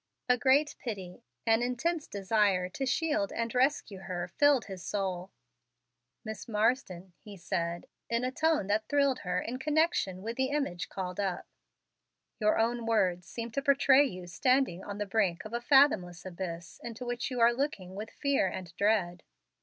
A 0.27 0.35
great 0.35 0.75
pity 0.79 1.21
an 1.45 1.61
intense 1.61 2.07
desire 2.07 2.69
to 2.69 2.87
shield 2.87 3.31
and 3.31 3.53
rescue 3.53 3.99
her 3.99 4.27
filled 4.29 4.65
his 4.65 4.83
soul. 4.83 5.29
"Miss 6.25 6.47
Marsden," 6.49 7.13
he 7.19 7.37
said, 7.37 7.85
in 8.09 8.23
a 8.23 8.31
tone 8.31 8.65
that 8.65 8.87
thrilled 8.89 9.19
her 9.19 9.39
in 9.39 9.59
connection 9.59 10.23
with 10.23 10.37
the 10.37 10.47
image 10.49 10.89
called 10.89 11.19
up, 11.19 11.45
"your 12.39 12.57
own 12.57 12.87
words 12.87 13.27
seem 13.27 13.51
to 13.51 13.61
portray 13.61 14.03
you 14.03 14.25
standing 14.25 14.83
on 14.83 14.97
the 14.97 15.05
brink 15.05 15.45
of 15.45 15.53
a 15.53 15.61
fathomless 15.61 16.25
abyss 16.25 16.79
into 16.83 17.05
which 17.05 17.29
you 17.29 17.39
are 17.39 17.53
looking 17.53 17.93
with 17.93 18.09
fear 18.09 18.47
and 18.47 18.75
dread." 18.77 19.21